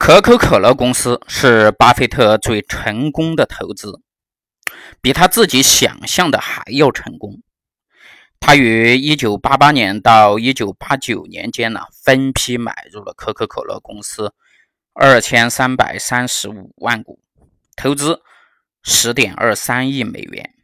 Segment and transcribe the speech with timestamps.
[0.00, 4.00] 可口可乐公司是巴菲特最成功的投资，
[5.02, 7.42] 比他自己想象的还要成功。
[8.40, 14.32] 他于1988年到1989年间呢，分批买入了可口可乐公司
[14.94, 17.20] 2335万股，
[17.76, 18.22] 投资
[18.82, 20.54] 10.23亿美元。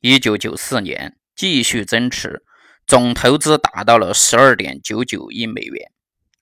[0.00, 2.42] 1994年继续增持，
[2.88, 5.92] 总投资达到了12.99亿美元。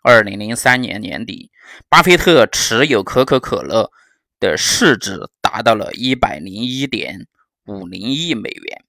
[0.08, 1.50] 2003年年底，
[1.90, 3.92] 巴菲特持有可口可乐
[4.40, 8.84] 的市值达到了101.50亿美元。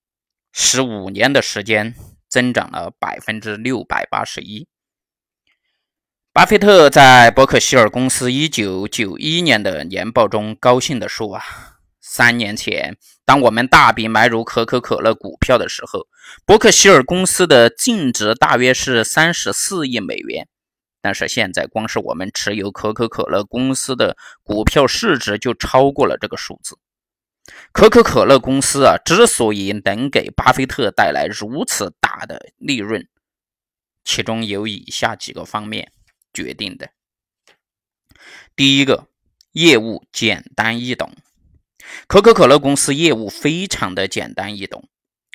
[0.53, 1.93] 十五年的时间，
[2.29, 4.69] 增长了百分之六百八十一。
[6.31, 11.43] 巴菲特在伯克希尔公司一九九一年的年报中高兴地说：“啊，
[11.99, 12.95] 三年前，
[13.25, 16.07] 当我们大笔买入可口可乐股票的时候，
[16.45, 20.47] 伯克希尔公司的净值大约是三十四亿美元。
[21.01, 26.77] 但是现在，光是我们持有可口可乐公司的股票市值就超过了这个数字。”
[27.71, 33.07] 可口可乐公司啊，之所以能给巴菲特带来如此大的利润，
[34.03, 35.91] 其中有以下几个方面
[36.31, 36.89] 决定的。
[38.55, 39.07] 第一个，
[39.53, 41.11] 业务简单易懂。
[42.05, 44.87] 可口可乐公司业务非常的简单易懂，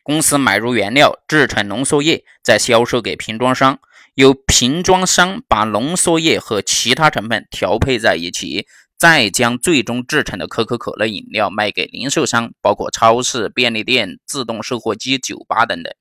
[0.04, 3.80] 公司买入原料，制成浓缩液，再销售给瓶装商，
[4.14, 8.66] 由瓶装商把浓缩液和其他成分调配在一起。
[8.96, 15.92] 再将最终制成的可口可乐饮料卖给零售商，包括超市、便利店、自动售货机、酒吧等等。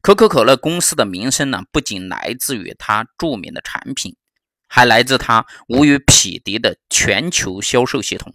[0.00, 4.16] 可口可乐公司的名声呢，不仅来自于它著名的产品，
[4.68, 8.32] 还来自它无与匹敌的全球销售系统。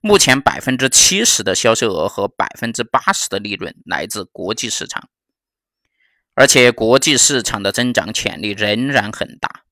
[0.00, 5.08] 目前，百分之七十的销售额和百分之八十的利润来自国际市场，
[6.38, 9.64] 而且国际市场的增长潜力仍然很大。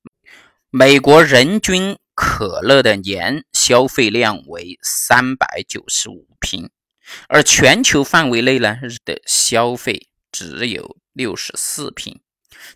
[0.68, 6.68] 美国人均可乐的年消费量为三百九十五瓶，
[7.28, 12.20] 而全球范围内呢的消费只有六十四瓶。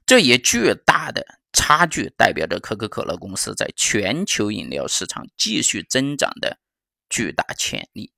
[0.07, 6.61] 这一巨大的差距代表着可口可乐公司在全球饮料市场继续增长的
[7.09, 8.13] 巨大潜力。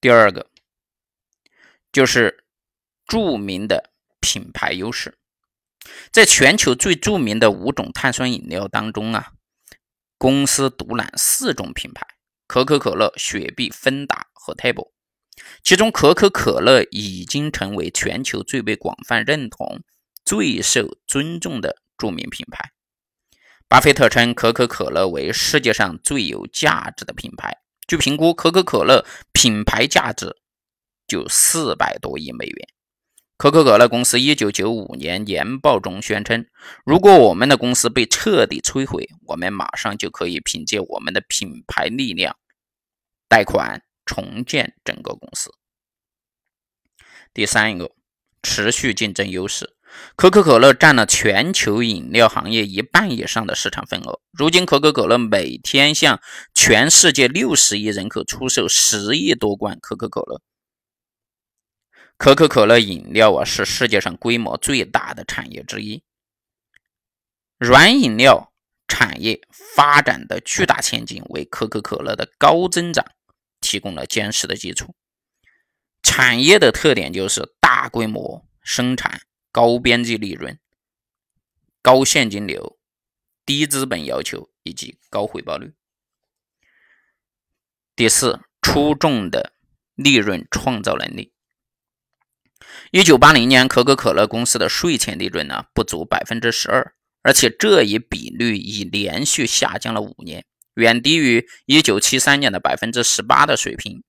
[0.00, 0.50] 第二个
[1.92, 2.44] 就是
[3.06, 3.92] 著名的
[4.24, 5.18] 品牌优势，
[6.10, 9.32] 在全球最著名的五种碳酸饮料当中啊。
[10.16, 12.06] 公司独揽四种品牌：
[12.46, 14.92] 可口可乐、雪碧、芬达和 Table。
[15.62, 19.82] 其中，可口可乐已经成为全球最被广泛认同、
[20.24, 22.70] 最受尊重的著名品牌。
[23.68, 27.58] 巴菲特称可口可乐为世界上最有价值的品牌。
[27.86, 30.38] 据评估，可口可乐品牌价值
[31.06, 32.68] 就四百多亿美元。
[33.36, 36.46] 可口可乐公司一九九五年年报中宣称
[36.86, 42.36] ：“如果我们的公司被彻底摧毁，我们马上就可以凭借我们的品牌力量
[43.28, 45.50] 贷款重建整个公司。”
[47.34, 47.90] 第三一个，
[48.42, 49.74] 持续竞争优势。
[50.16, 54.20] 可口可乐占了全球饮料行业一半以上的市场份额。
[54.32, 56.20] 如今，可口可乐每天向
[56.54, 60.40] 全世界六十亿人口出售十亿多罐可口可乐。
[62.16, 66.02] 可口可乐饮料啊，是世界上规模最大的产业之一。
[67.58, 68.52] 软饮料
[68.88, 69.40] 产业
[69.76, 73.04] 发展的巨大前景，为可口可乐的高增长
[73.60, 74.94] 提供了坚实的基础。
[76.02, 79.20] 产业的特点就是大规模生产、
[79.50, 80.58] 高边际利润、
[81.82, 82.78] 高现金流、
[83.44, 85.74] 低资本要求以及高回报率。
[87.96, 89.52] 第四，出众的
[89.94, 91.33] 利润创造能力。
[92.90, 104.02] 一九八零年，可口可乐公司的税前利润呢不足百分之十二，而且这一比率已连续下降了五年，远低于一九七三年的百分之十八的水平。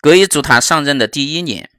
[0.00, 1.70] 格伊祖塔上任的第一年，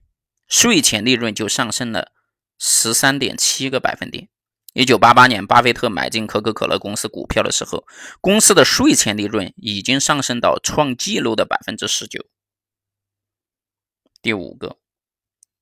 [0.48, 2.12] 税前利润就上升了
[2.60, 4.30] 十三点七个百分点。
[4.74, 7.86] 一九八八年，巴菲特买进可口可乐公司股票的时候，
[8.22, 12.26] 公司的税前利润已经上升到创纪录的百分之十九。
[14.22, 14.81] 第五个。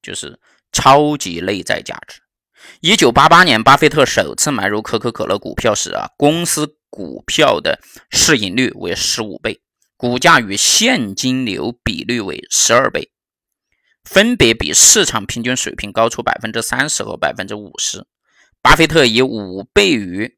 [0.01, 0.39] 就是
[0.71, 2.21] 超级内在价值。
[2.81, 7.79] 一九八八年，巴菲特首次买入可口可乐股票时啊，公司股票的
[8.09, 9.61] 市盈率为十五倍，
[9.95, 13.11] 股价与现金流比率为十二倍，
[14.03, 18.05] 分别比市场平均水平高出百分之三十和百分之五十。
[18.61, 20.37] 巴菲特以五倍于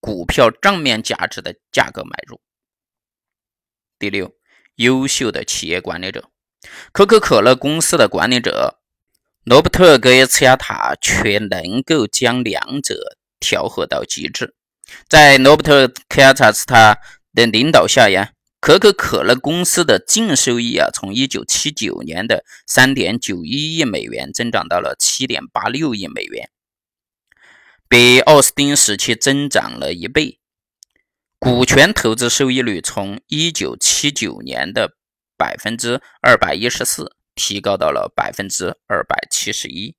[0.00, 2.42] 股票账面价值的价格买入。
[3.98, 4.34] 第六，
[4.74, 6.28] 优秀的企业管理者，
[6.92, 8.80] 可口可乐公司的管理者。
[9.44, 14.54] 罗伯特·格耶茨亚塔却能够将两者调和到极致。
[15.06, 16.98] 在罗伯特·凯尔查斯塔
[17.34, 26.48] 的领导下呀，可口可乐公司的净收益啊，从1979年的3.91亿美元增长到了7.86亿美元，
[27.86, 30.40] 比奥斯汀时期增长了一倍。
[31.38, 34.94] 股权投资收益率从1979年的
[35.36, 39.94] 百分之二百一十四提高到了百分之二百七十一。